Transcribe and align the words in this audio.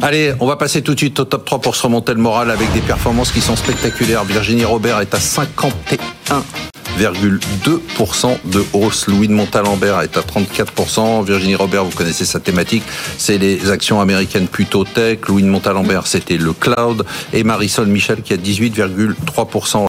Allez, 0.00 0.32
on 0.40 0.46
va 0.46 0.56
passer 0.56 0.80
tout 0.80 0.94
de 0.94 0.98
suite 0.98 1.20
au 1.20 1.24
top 1.24 1.44
3 1.44 1.60
pour 1.60 1.76
se 1.76 1.82
remonter 1.82 2.14
le 2.14 2.20
moral 2.20 2.50
avec 2.50 2.72
des 2.72 2.80
performances 2.80 3.30
qui 3.30 3.40
sont 3.40 3.56
spectaculaires. 3.56 4.24
Virginie 4.24 4.64
Robert 4.64 5.00
est 5.00 5.12
à 5.14 5.18
51,2% 5.18 6.40
de 8.44 8.64
hausse. 8.72 9.06
Louis 9.08 9.28
de 9.28 9.32
Montalembert 9.32 10.00
est 10.00 10.16
à 10.16 10.20
34%. 10.20 11.22
Virginie 11.24 11.56
Robert, 11.56 11.84
vous 11.84 11.94
connaissez 11.94 12.24
sa 12.24 12.40
thématique, 12.40 12.84
c'est 13.18 13.36
les 13.36 13.70
actions 13.70 14.00
américaines 14.00 14.46
plutôt 14.46 14.84
tech. 14.84 15.18
Louis 15.28 15.42
de 15.42 15.48
Montalembert, 15.48 16.06
c'était 16.06 16.38
le 16.38 16.52
cloud. 16.54 17.04
Et 17.34 17.44
Marisol 17.44 17.86
Michel 17.88 18.22
qui 18.22 18.32
a 18.32 18.36
18,3%. 18.38 19.80